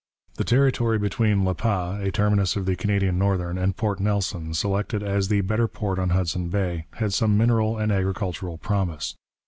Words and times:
The 0.37 0.43
territory 0.43 0.97
between 0.97 1.45
Le 1.45 1.53
Pas, 1.53 2.01
a 2.01 2.11
terminus 2.11 2.55
of 2.55 2.65
the 2.65 2.75
Canadian 2.75 3.19
Northern, 3.19 3.59
and 3.59 3.77
Port 3.77 3.99
Nelson, 3.99 4.55
selected 4.55 5.03
as 5.03 5.27
the 5.27 5.41
better 5.41 5.67
port 5.67 5.99
on 5.99 6.09
Hudson 6.09 6.49
Bay, 6.49 6.87
had 6.93 7.13
some 7.13 7.37
mineral 7.37 7.77
and 7.77 7.91
agricultural 7.91 8.57
promise. 8.57 9.13